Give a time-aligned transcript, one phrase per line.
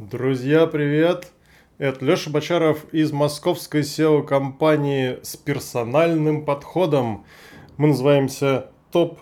[0.00, 1.30] Друзья, привет!
[1.76, 7.26] Это Леша Бочаров из московской SEO-компании с персональным подходом.
[7.76, 9.18] Мы называемся Top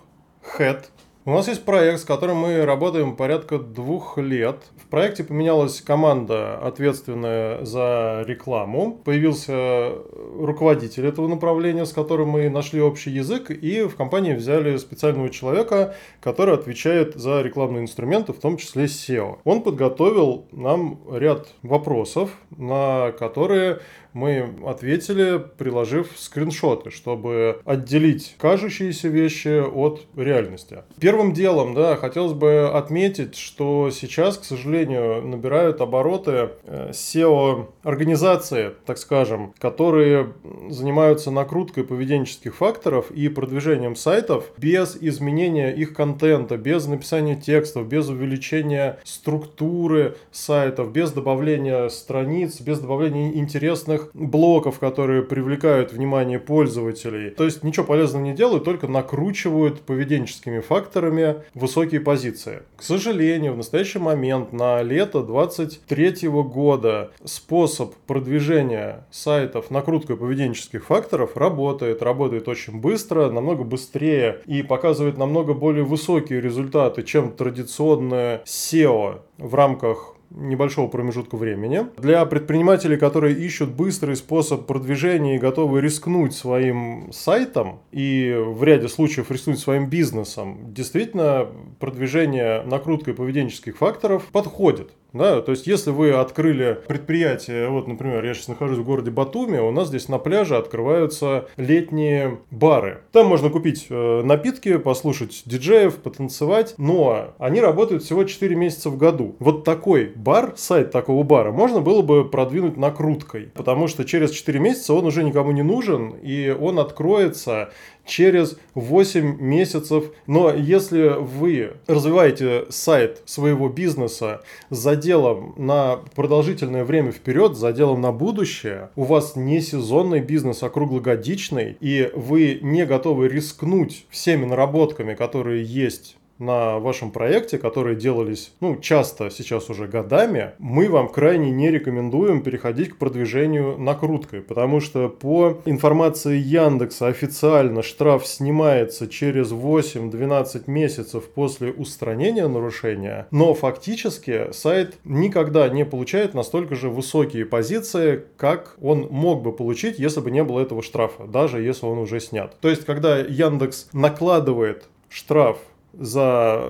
[0.57, 0.85] Head.
[1.29, 4.63] У нас есть проект, с которым мы работаем порядка двух лет.
[4.83, 8.99] В проекте поменялась команда, ответственная за рекламу.
[9.05, 9.93] Появился
[10.39, 13.51] руководитель этого направления, с которым мы нашли общий язык.
[13.51, 19.41] И в компании взяли специального человека, который отвечает за рекламные инструменты, в том числе SEO.
[19.45, 23.81] Он подготовил нам ряд вопросов, на которые
[24.15, 30.79] мы ответили, приложив скриншоты, чтобы отделить кажущиеся вещи от реальности.
[31.19, 38.99] Первым делом, да, хотелось бы отметить, что сейчас, к сожалению, набирают обороты э, SEO-организации, так
[38.99, 40.35] скажем, которые
[40.69, 48.09] занимаются накруткой поведенческих факторов и продвижением сайтов без изменения их контента, без написания текстов, без
[48.09, 57.31] увеличения структуры сайтов, без добавления страниц, без добавления интересных блоков, которые привлекают внимание пользователей.
[57.31, 61.08] То есть ничего полезного не делают, только накручивают поведенческими факторами
[61.55, 62.63] высокие позиции.
[62.77, 71.37] К сожалению, в настоящий момент на лето 2023 года способ продвижения сайтов накруткой поведенческих факторов
[71.37, 72.03] работает.
[72.03, 79.55] Работает очень быстро, намного быстрее и показывает намного более высокие результаты, чем традиционное SEO в
[79.55, 81.87] рамках небольшого промежутка времени.
[81.97, 88.89] Для предпринимателей, которые ищут быстрый способ продвижения и готовы рискнуть своим сайтом и в ряде
[88.89, 91.49] случаев рискнуть своим бизнесом, действительно
[91.81, 94.93] продвижение накруткой поведенческих факторов подходит.
[95.19, 99.59] Да, то есть, если вы открыли предприятие, вот, например, я сейчас нахожусь в городе Батуми,
[99.59, 103.01] у нас здесь на пляже открываются летние бары.
[103.11, 108.97] Там можно купить э, напитки, послушать диджеев, потанцевать, но они работают всего 4 месяца в
[108.97, 109.35] году.
[109.41, 114.61] Вот такой бар, сайт такого бара, можно было бы продвинуть накруткой, потому что через 4
[114.61, 117.71] месяца он уже никому не нужен, и он откроется
[118.09, 120.11] через 8 месяцев.
[120.27, 128.01] Но если вы развиваете сайт своего бизнеса с заделом на продолжительное время вперед, с заделом
[128.01, 134.45] на будущее, у вас не сезонный бизнес, а круглогодичный, и вы не готовы рискнуть всеми
[134.45, 141.09] наработками, которые есть на вашем проекте, которые делались, ну, часто сейчас уже годами, мы вам
[141.09, 149.09] крайне не рекомендуем переходить к продвижению накруткой, потому что по информации Яндекса официально штраф снимается
[149.09, 157.45] через 8-12 месяцев после устранения нарушения, но фактически сайт никогда не получает настолько же высокие
[157.45, 161.99] позиции, как он мог бы получить, если бы не было этого штрафа, даже если он
[161.99, 162.55] уже снят.
[162.61, 165.59] То есть, когда Яндекс накладывает штраф
[165.99, 166.65] за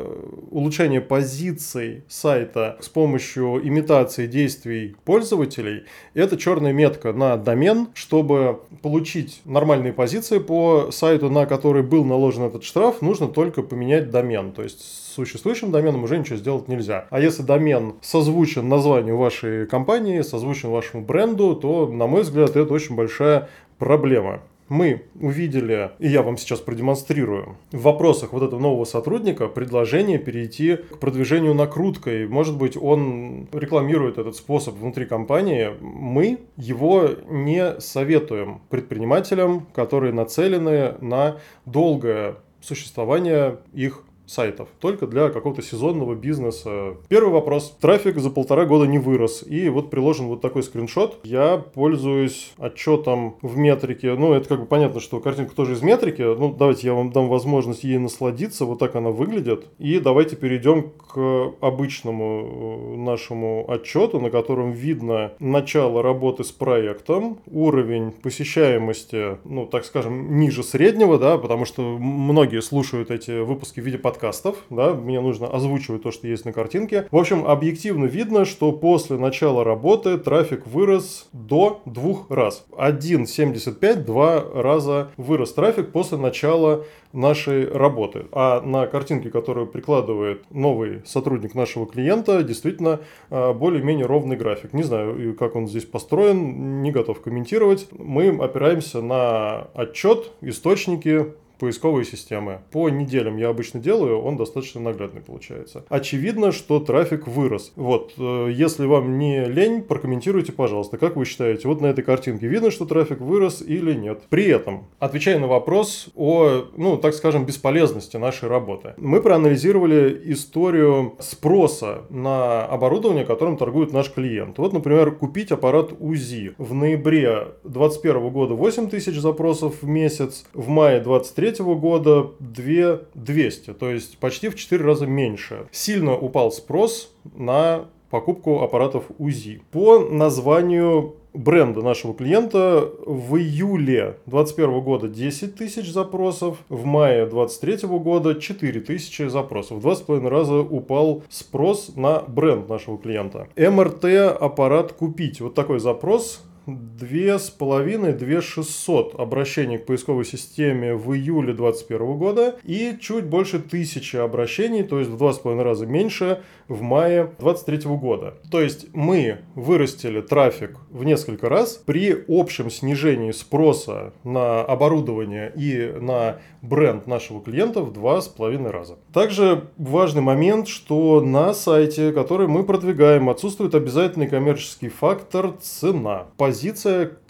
[0.51, 5.85] улучшение позиций сайта с помощью имитации действий пользователей,
[6.15, 12.45] это черная метка на домен, чтобы получить нормальные позиции по сайту, на который был наложен
[12.45, 14.53] этот штраф, нужно только поменять домен.
[14.53, 17.07] То есть с существующим доменом уже ничего сделать нельзя.
[17.11, 22.73] А если домен созвучен названию вашей компании, созвучен вашему бренду, то, на мой взгляд, это
[22.73, 28.85] очень большая проблема мы увидели, и я вам сейчас продемонстрирую, в вопросах вот этого нового
[28.85, 32.29] сотрудника предложение перейти к продвижению накруткой.
[32.29, 35.71] Может быть, он рекламирует этот способ внутри компании.
[35.81, 45.63] Мы его не советуем предпринимателям, которые нацелены на долгое существование их сайтов, только для какого-то
[45.63, 46.97] сезонного бизнеса.
[47.09, 47.77] Первый вопрос.
[47.81, 49.43] Трафик за полтора года не вырос.
[49.47, 51.21] И вот приложен вот такой скриншот.
[51.25, 54.15] Я пользуюсь отчетом в метрике.
[54.15, 56.23] Ну, это как бы понятно, что картинка тоже из метрики.
[56.23, 58.65] Ну, давайте я вам дам возможность ей насладиться.
[58.65, 59.67] Вот так она выглядит.
[59.79, 67.39] И давайте перейдем к обычному э, нашему отчету, на котором видно начало работы с проектом,
[67.47, 73.85] уровень посещаемости, ну, так скажем, ниже среднего, да, потому что многие слушают эти выпуски в
[73.85, 77.07] виде подкаста подкастов, да, мне нужно озвучивать то, что есть на картинке.
[77.13, 82.67] В общем, объективно видно, что после начала работы трафик вырос до двух раз.
[82.73, 88.27] 1,75 два раза вырос трафик после начала нашей работы.
[88.33, 93.01] А на картинке, которую прикладывает новый сотрудник нашего клиента, действительно
[93.31, 94.73] а, более-менее ровный график.
[94.73, 97.87] Не знаю, как он здесь построен, не готов комментировать.
[97.93, 102.61] Мы опираемся на отчет, источники, поисковые системы.
[102.71, 105.85] По неделям я обычно делаю, он достаточно наглядный получается.
[105.89, 107.73] Очевидно, что трафик вырос.
[107.77, 112.47] Вот, э, если вам не лень, прокомментируйте, пожалуйста, как вы считаете, вот на этой картинке
[112.47, 114.23] видно, что трафик вырос или нет.
[114.29, 121.15] При этом, отвечая на вопрос о, ну, так скажем, бесполезности нашей работы, мы проанализировали историю
[121.19, 124.59] спроса на оборудование, которым торгует наш клиент.
[124.59, 126.55] Вот, например, купить аппарат УЗИ.
[126.59, 131.01] В ноябре 2021 года 8 тысяч запросов в месяц, в мае
[131.51, 135.67] 2023 года 2 200, то есть почти в 4 раза меньше.
[135.71, 139.61] Сильно упал спрос на покупку аппаратов УЗИ.
[139.71, 147.89] По названию бренда нашего клиента в июле 2021 года 10 тысяч запросов, в мае 2023
[147.99, 149.79] года 4 тысячи запросов.
[149.79, 153.49] В два с половиной раза упал спрос на бренд нашего клиента.
[153.57, 154.05] МРТ
[154.41, 155.41] аппарат купить.
[155.41, 162.19] Вот такой запрос две с половиной, две шестьсот обращений к поисковой системе в июле 2021
[162.19, 166.83] года и чуть больше тысячи обращений, то есть в два с половиной раза меньше в
[166.83, 168.35] мае 2023 года.
[168.51, 175.95] То есть мы вырастили трафик в несколько раз при общем снижении спроса на оборудование и
[175.99, 178.99] на бренд нашего клиента в два с половиной раза.
[179.13, 186.27] Также важный момент, что на сайте, который мы продвигаем, отсутствует обязательный коммерческий фактор цена.
[186.37, 186.58] Позиция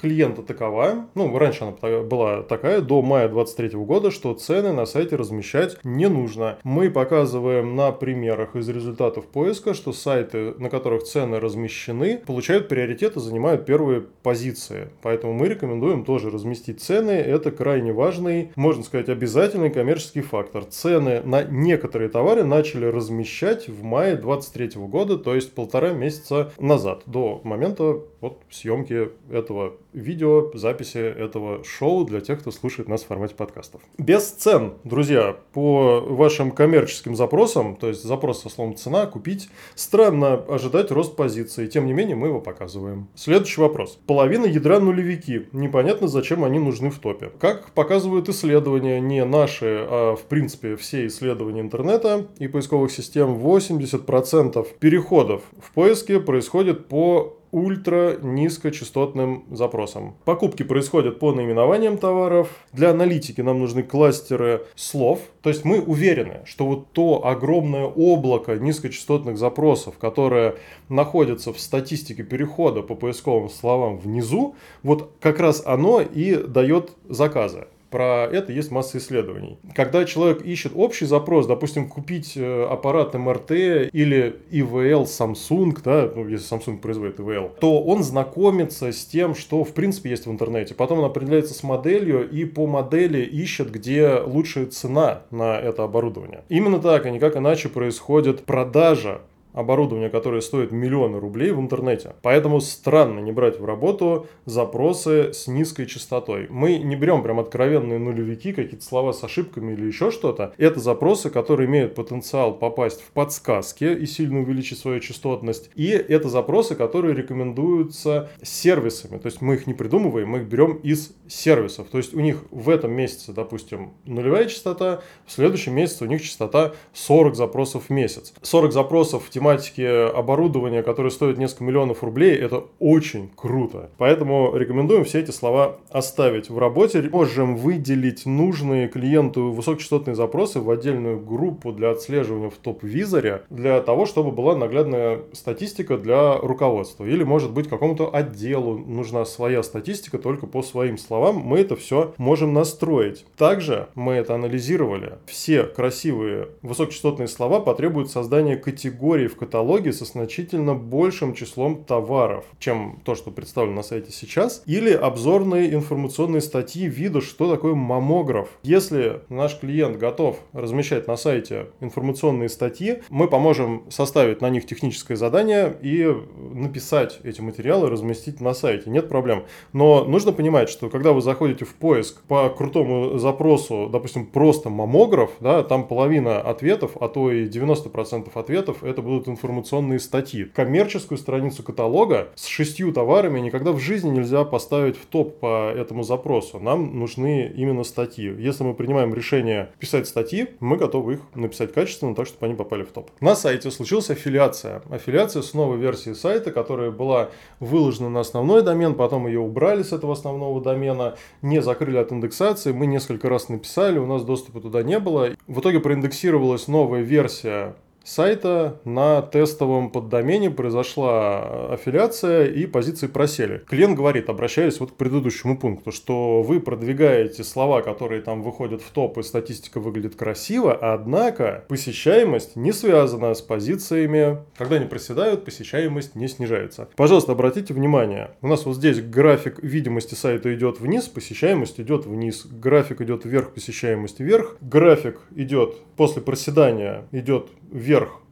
[0.01, 5.17] клиента такова, ну, раньше она была такая, до мая 2023 года, что цены на сайте
[5.17, 6.59] размещать не нужно.
[6.65, 13.17] Мы показываем на примерах из результатов поиска, что сайты, на которых цены размещены, получают приоритет
[13.17, 14.89] и занимают первые позиции.
[15.03, 17.13] Поэтому мы рекомендуем тоже разместить цены.
[17.13, 20.65] Это крайне важный, можно сказать, обязательный коммерческий фактор.
[20.65, 27.03] Цены на некоторые товары начали размещать в мае 2023 года, то есть полтора месяца назад,
[27.07, 33.06] до момента вот съемки этого видео, записи этого шоу для тех, кто слушает нас в
[33.06, 33.82] формате подкастов.
[33.99, 40.35] Без цен, друзья, по вашим коммерческим запросам, то есть запрос со словом цена, купить, странно
[40.35, 43.09] ожидать рост позиции, тем не менее мы его показываем.
[43.15, 43.99] Следующий вопрос.
[44.06, 45.47] Половина ядра нулевики.
[45.53, 47.31] Непонятно, зачем они нужны в топе.
[47.38, 54.67] Как показывают исследования, не наши, а в принципе все исследования интернета и поисковых систем, 80%
[54.79, 60.17] переходов в поиске происходит по ультра низкочастотным запросам.
[60.25, 62.49] Покупки происходят по наименованиям товаров.
[62.73, 65.21] Для аналитики нам нужны кластеры слов.
[65.43, 70.56] То есть мы уверены, что вот то огромное облако низкочастотных запросов, которое
[70.89, 77.67] находится в статистике перехода по поисковым словам внизу, вот как раз оно и дает заказы.
[77.90, 79.58] Про это есть масса исследований.
[79.75, 86.29] Когда человек ищет общий запрос, допустим, купить э, аппарат МРТ или ИВЛ Samsung, да, ну,
[86.29, 90.75] если Samsung производит ИВЛ, то он знакомится с тем, что в принципе есть в интернете.
[90.75, 96.44] Потом он определяется с моделью и по модели ищет, где лучшая цена на это оборудование.
[96.49, 99.23] Именно так, а никак иначе происходит продажа
[99.58, 102.14] оборудование, которое стоит миллионы рублей в интернете.
[102.22, 106.46] Поэтому странно не брать в работу запросы с низкой частотой.
[106.49, 110.55] Мы не берем прям откровенные нулевики, какие-то слова с ошибками или еще что-то.
[110.58, 115.70] Это запросы, которые имеют потенциал попасть в подсказки и сильно увеличить свою частотность.
[115.75, 119.19] И это запросы, которые рекомендуются сервисами.
[119.19, 121.88] То есть мы их не придумываем, мы их берем из сервисов.
[121.88, 126.22] То есть у них в этом месяце, допустим, нулевая частота, в следующем месяце у них
[126.22, 128.32] частота 40 запросов в месяц.
[128.43, 133.91] 40 запросов в тематике оборудования, которое стоит несколько миллионов рублей, это очень круто.
[133.99, 137.09] Поэтому рекомендуем все эти слова оставить в работе.
[137.11, 144.06] Можем выделить нужные клиенту высокочастотные запросы в отдельную группу для отслеживания в топ-визоре, для того,
[144.06, 147.05] чтобы была наглядная статистика для руководства.
[147.05, 151.37] Или, может быть, какому-то отделу нужна своя статистика только по своим словам.
[151.37, 153.25] Мы это все можем настроить.
[153.37, 155.19] Также мы это анализировали.
[155.27, 163.01] Все красивые высокочастотные слова потребуют создания категории в каталоге со значительно большим числом товаров, чем
[163.05, 168.49] то, что представлено на сайте сейчас, или обзорные информационные статьи вида, что такое маммограф.
[168.63, 175.17] Если наш клиент готов размещать на сайте информационные статьи, мы поможем составить на них техническое
[175.17, 176.06] задание и
[176.53, 178.91] написать эти материалы, разместить на сайте.
[178.91, 179.44] Нет проблем.
[179.73, 185.31] Но нужно понимать, что когда вы заходите в поиск по крутому запросу, допустим, просто маммограф,
[185.41, 190.44] да, там половина ответов, а то и 90% ответов это будут будут информационные статьи.
[190.44, 196.05] Коммерческую страницу каталога с шестью товарами никогда в жизни нельзя поставить в топ по этому
[196.05, 196.60] запросу.
[196.60, 198.32] Нам нужны именно статьи.
[198.39, 202.84] Если мы принимаем решение писать статьи, мы готовы их написать качественно, так, чтобы они попали
[202.84, 203.10] в топ.
[203.20, 204.82] На сайте случилась аффилиация.
[204.89, 209.93] Аффилиация с новой версии сайта, которая была выложена на основной домен, потом ее убрали с
[209.93, 212.72] этого основного домена, не закрыли от индексации.
[212.72, 215.31] Мы несколько раз написали, у нас доступа туда не было.
[215.48, 223.62] В итоге проиндексировалась новая версия сайта на тестовом поддомене произошла аффилиация и позиции просели.
[223.69, 228.90] Клиент говорит, обращаясь вот к предыдущему пункту, что вы продвигаете слова, которые там выходят в
[228.90, 234.38] топ и статистика выглядит красиво, однако посещаемость не связана с позициями.
[234.56, 236.88] Когда они проседают, посещаемость не снижается.
[236.96, 242.46] Пожалуйста, обратите внимание, у нас вот здесь график видимости сайта идет вниз, посещаемость идет вниз,
[242.46, 247.88] график идет вверх, посещаемость вверх, график идет после проседания идет вверх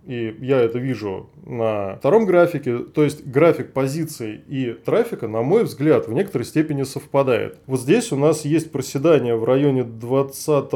[0.07, 5.65] и я это вижу на втором графике, то есть график позиций и трафика, на мой
[5.65, 7.59] взгляд, в некоторой степени совпадает.
[7.67, 10.71] Вот здесь у нас есть проседание в районе 20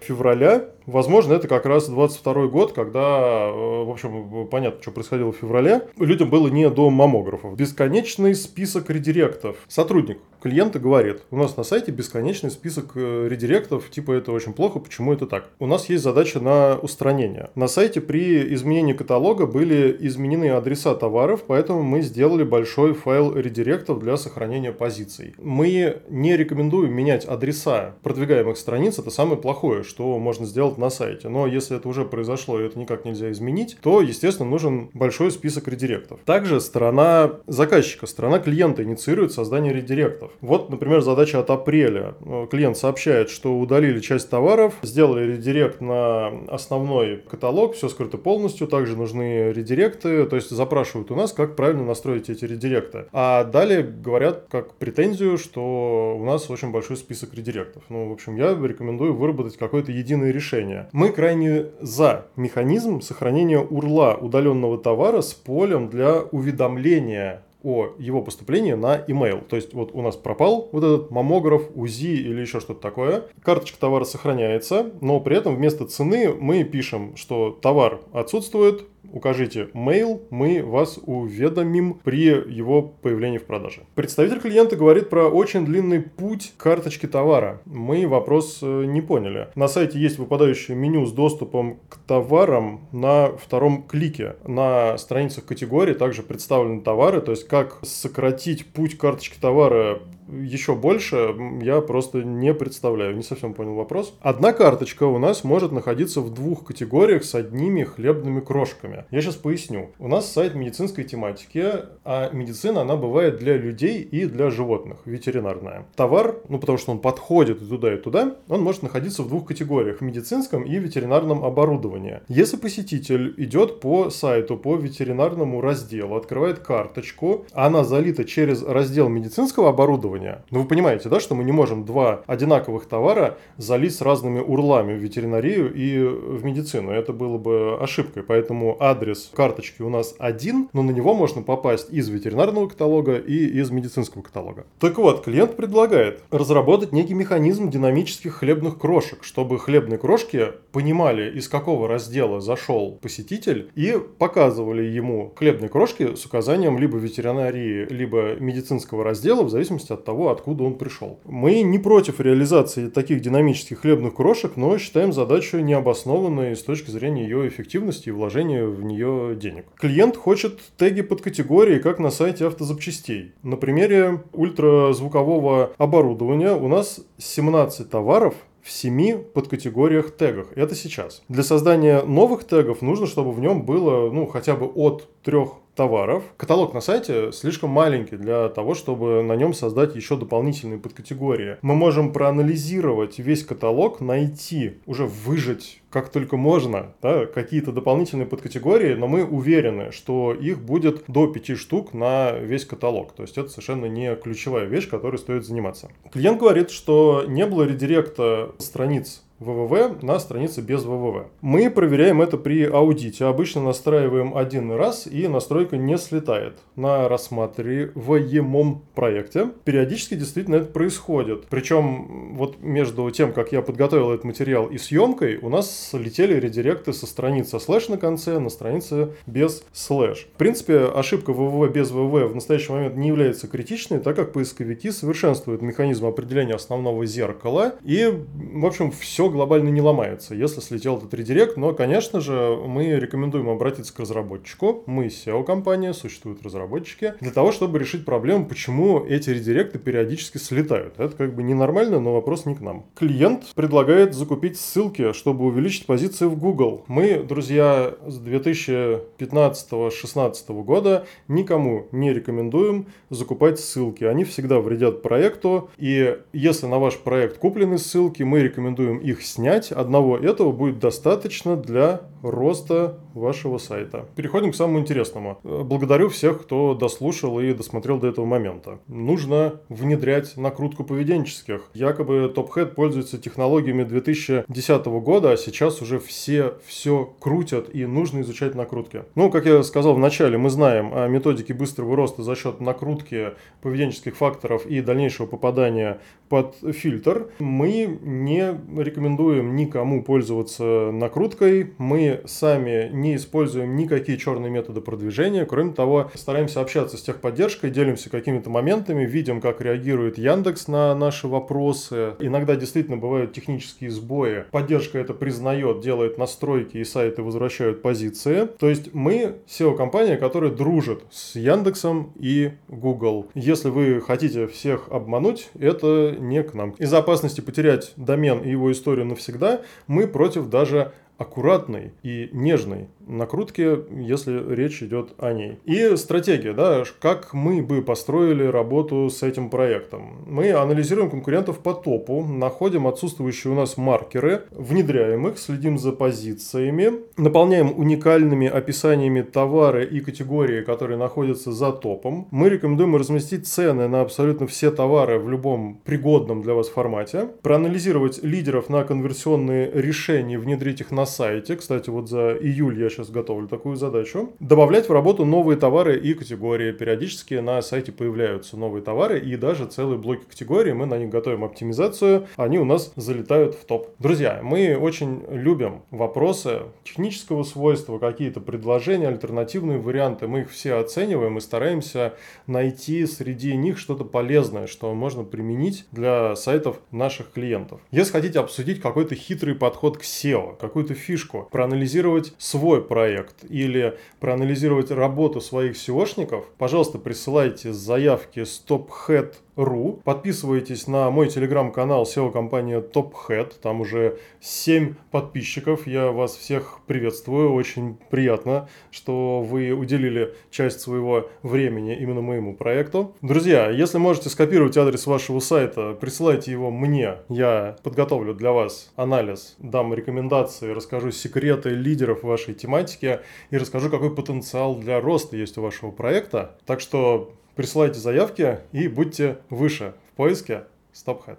[0.00, 5.36] февраля, Возможно, это как раз 22 год, когда, э, в общем, понятно, что происходило в
[5.36, 5.88] феврале.
[5.98, 7.56] Людям было не до маммографов.
[7.56, 9.56] Бесконечный список редиректов.
[9.68, 14.80] Сотрудник клиента говорит, у нас на сайте бесконечный список э, редиректов, типа это очень плохо,
[14.80, 15.50] почему это так?
[15.60, 17.50] У нас есть задача на устранение.
[17.54, 24.00] На сайте при изменении каталога были изменены адреса товаров, поэтому мы сделали большой файл редиректов
[24.00, 25.34] для сохранения позиций.
[25.38, 31.28] Мы не рекомендуем менять адреса продвигаемых страниц, это самое плохое, что можно сделать на сайте.
[31.28, 35.68] Но если это уже произошло и это никак нельзя изменить, то, естественно, нужен большой список
[35.68, 36.20] редиректов.
[36.24, 40.32] Также сторона заказчика, сторона клиента инициирует создание редиректов.
[40.40, 42.14] Вот, например, задача от апреля.
[42.50, 48.96] Клиент сообщает, что удалили часть товаров, сделали редирект на основной каталог, все скрыто полностью, также
[48.96, 53.06] нужны редиректы, то есть запрашивают у нас, как правильно настроить эти редиректы.
[53.12, 57.82] А далее говорят как претензию, что у нас очень большой список редиректов.
[57.88, 60.61] Ну, в общем, я рекомендую выработать какое-то единое решение.
[60.92, 68.72] Мы крайне за механизм сохранения урла удаленного товара с полем для уведомления о его поступлении
[68.72, 69.44] на email.
[69.46, 73.24] То есть вот у нас пропал вот этот маммограф, УЗИ или еще что-то такое.
[73.42, 80.22] Карточка товара сохраняется, но при этом вместо цены мы пишем, что товар отсутствует, укажите mail,
[80.30, 83.82] мы вас уведомим при его появлении в продаже.
[83.94, 87.60] Представитель клиента говорит про очень длинный путь карточки товара.
[87.64, 89.48] Мы вопрос э, не поняли.
[89.54, 94.36] На сайте есть выпадающее меню с доступом к товарам на втором клике.
[94.46, 101.34] На страницах категории также представлены товары, то есть как сократить путь карточки товара еще больше,
[101.62, 104.14] я просто не представляю, не совсем понял вопрос.
[104.20, 109.04] Одна карточка у нас может находиться в двух категориях с одними хлебными крошками.
[109.10, 109.90] Я сейчас поясню.
[109.98, 111.64] У нас сайт медицинской тематики,
[112.04, 115.86] а медицина, она бывает для людей и для животных, ветеринарная.
[115.96, 119.46] Товар, ну потому что он подходит и туда, и туда, он может находиться в двух
[119.46, 122.20] категориях, медицинском и ветеринарном оборудовании.
[122.28, 129.70] Если посетитель идет по сайту, по ветеринарному разделу, открывает карточку, она залита через раздел медицинского
[129.70, 130.44] оборудования, исследования.
[130.50, 134.94] Но вы понимаете, да, что мы не можем два одинаковых товара залить с разными урлами
[134.94, 136.90] в ветеринарию и в медицину.
[136.90, 138.22] Это было бы ошибкой.
[138.22, 143.46] Поэтому адрес карточки у нас один, но на него можно попасть из ветеринарного каталога и
[143.60, 144.66] из медицинского каталога.
[144.78, 151.48] Так вот, клиент предлагает разработать некий механизм динамических хлебных крошек, чтобы хлебные крошки понимали, из
[151.48, 159.04] какого раздела зашел посетитель, и показывали ему хлебные крошки с указанием либо ветеринарии, либо медицинского
[159.04, 161.18] раздела, в зависимости от того, откуда он пришел.
[161.24, 167.24] Мы не против реализации таких динамических хлебных крошек, но считаем задачу необоснованной с точки зрения
[167.24, 169.66] ее эффективности и вложения в нее денег.
[169.76, 173.32] Клиент хочет теги под категории, как на сайте автозапчастей.
[173.42, 180.52] На примере ультразвукового оборудования у нас 17 товаров, в семи подкатегориях тегах.
[180.54, 181.22] Это сейчас.
[181.28, 186.24] Для создания новых тегов нужно, чтобы в нем было ну, хотя бы от трех товаров.
[186.36, 191.58] Каталог на сайте слишком маленький для того, чтобы на нем создать еще дополнительные подкатегории.
[191.62, 198.94] Мы можем проанализировать весь каталог, найти, уже выжать как только можно, да, какие-то дополнительные подкатегории,
[198.94, 203.12] но мы уверены, что их будет до 5 штук на весь каталог.
[203.12, 205.90] То есть это совершенно не ключевая вещь, которой стоит заниматься.
[206.10, 211.26] Клиент говорит, что не было редиректа страниц www на странице без www.
[211.40, 213.24] Мы проверяем это при аудите.
[213.24, 219.50] Обычно настраиваем один раз и настройка не слетает на рассматриваемом проекте.
[219.64, 221.46] Периодически действительно это происходит.
[221.48, 226.92] Причем вот между тем, как я подготовил этот материал и съемкой, у нас слетели редиректы
[226.92, 230.28] со страницы слэш на конце на странице без слэш.
[230.34, 234.90] В принципе, ошибка www без www в настоящий момент не является критичной, так как поисковики
[234.90, 241.12] совершенствуют механизм определения основного зеркала, и, в общем, все глобально не ломается, если слетел этот
[241.14, 247.52] редирект, но, конечно же, мы рекомендуем обратиться к разработчику, мы SEO-компания, существуют разработчики, для того,
[247.52, 250.94] чтобы решить проблему, почему эти редиректы периодически слетают.
[250.98, 252.86] Это как бы ненормально, но вопрос не к нам.
[252.94, 256.84] Клиент предлагает закупить ссылки, чтобы увеличить позиции в Google.
[256.86, 264.04] Мы, друзья, с 2015-2016 года никому не рекомендуем закупать ссылки.
[264.04, 269.72] Они всегда вредят проекту, и если на ваш проект куплены ссылки, мы рекомендуем их снять.
[269.72, 274.06] Одного этого будет достаточно для роста вашего сайта.
[274.16, 275.38] Переходим к самому интересному.
[275.42, 278.78] Благодарю всех, кто дослушал и досмотрел до этого момента.
[278.86, 281.70] Нужно внедрять накрутку поведенческих.
[281.74, 288.54] Якобы TopHead пользуется технологиями 2010 года, а сейчас уже все все крутят и нужно изучать
[288.54, 289.04] накрутки.
[289.14, 293.32] Ну, как я сказал в начале, мы знаем о методике быстрого роста за счет накрутки
[293.60, 297.30] поведенческих факторов и дальнейшего попадания под фильтр.
[297.38, 301.74] Мы не рекомендуем никому пользоваться накруткой.
[301.78, 305.44] Мы сами не используем никакие черные методы продвижения.
[305.44, 311.28] Кроме того, стараемся общаться с техподдержкой, делимся какими-то моментами, видим, как реагирует Яндекс на наши
[311.28, 312.14] вопросы.
[312.18, 314.44] Иногда действительно бывают технические сбои.
[314.50, 318.46] Поддержка это признает, делает настройки и сайты возвращают позиции.
[318.58, 323.28] То есть мы SEO-компания, которая дружит с Яндексом и Google.
[323.34, 326.70] Если вы хотите всех обмануть, это не к нам.
[326.78, 333.78] Из-за опасности потерять домен и его историю навсегда, мы против даже аккуратной и нежной накрутки,
[334.00, 335.58] если речь идет о ней.
[335.64, 340.24] И стратегия, да, как мы бы построили работу с этим проектом.
[340.26, 346.92] Мы анализируем конкурентов по топу, находим отсутствующие у нас маркеры, внедряем их, следим за позициями,
[347.16, 352.28] наполняем уникальными описаниями товары и категории, которые находятся за топом.
[352.30, 358.22] Мы рекомендуем разместить цены на абсолютно все товары в любом пригодном для вас формате, проанализировать
[358.22, 361.56] лидеров на конверсионные решения, внедрить их на сайте.
[361.56, 364.32] Кстати, вот за июль я сейчас готовлю такую задачу.
[364.40, 366.72] Добавлять в работу новые товары и категории.
[366.72, 370.72] Периодически на сайте появляются новые товары и даже целые блоки категорий.
[370.72, 372.26] Мы на них готовим оптимизацию.
[372.36, 373.88] Они у нас залетают в топ.
[373.98, 380.26] Друзья, мы очень любим вопросы технического свойства, какие-то предложения, альтернативные варианты.
[380.26, 382.14] Мы их все оцениваем и стараемся
[382.46, 387.80] найти среди них что-то полезное, что можно применить для сайтов наших клиентов.
[387.90, 394.90] Если хотите обсудить какой-то хитрый подход к SEO, какую-то фишку, проанализировать свой проект или проанализировать
[394.90, 400.00] работу своих SEOшников, пожалуйста, присылайте заявки StopHead ру.
[400.04, 403.54] Подписывайтесь на мой телеграм-канал SEO-компания TopHead.
[403.60, 405.86] Там уже 7 подписчиков.
[405.86, 407.52] Я вас всех приветствую.
[407.52, 413.14] Очень приятно, что вы уделили часть своего времени именно моему проекту.
[413.22, 417.18] Друзья, если можете скопировать адрес вашего сайта, присылайте его мне.
[417.28, 424.14] Я подготовлю для вас анализ, дам рекомендации, расскажу секреты лидеров вашей тематики и расскажу, какой
[424.14, 426.56] потенциал для роста есть у вашего проекта.
[426.66, 431.38] Так что Присылайте заявки и будьте выше в поиске StopHead.